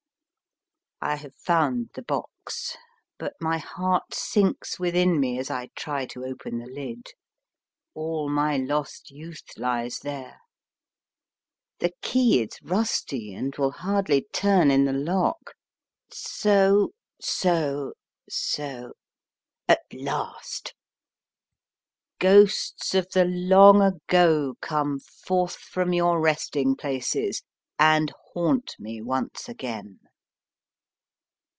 I 1.03 1.15
have 1.15 1.33
found 1.33 1.89
the 1.95 2.03
box, 2.03 2.77
but 3.17 3.33
my 3.41 3.57
heart 3.57 4.13
sinks 4.13 4.79
within 4.79 5.19
me 5.19 5.39
as 5.39 5.49
I 5.49 5.69
try 5.75 6.05
to 6.05 6.23
open 6.23 6.59
the 6.59 6.67
lid. 6.67 7.07
All 7.95 8.29
my 8.29 8.57
lost 8.57 9.09
youth 9.09 9.57
lies 9.57 10.01
there. 10.01 10.41
The 11.79 11.91
key 12.03 12.43
is 12.43 12.61
rusty 12.61 13.33
and 13.33 13.51
will 13.57 13.71
hardly 13.71 14.27
turn 14.31 14.69
in 14.69 14.85
the 14.85 14.93
lock.; 14.93 15.39
n 15.47 15.53
/ 16.09 16.09
*T 16.11 16.17
^> 16.17 16.19
78 16.19 16.43
MY 16.43 16.61
FIRST 16.61 16.69
BOOK 16.69 16.93
So 17.19 17.19
so 17.19 17.93
so, 18.29 18.93
at 19.67 19.81
last! 19.91 20.75
Ghosts 22.19 22.93
of 22.93 23.09
the 23.09 23.25
long 23.25 23.81
ago, 23.81 24.53
come 24.61 24.99
forth 24.99 25.55
from 25.55 25.93
your 25.93 26.21
resting 26.21 26.75
places 26.75 27.41
and 27.79 28.13
haunt 28.35 28.75
me 28.77 29.01
once 29.01 29.49
again. 29.49 29.97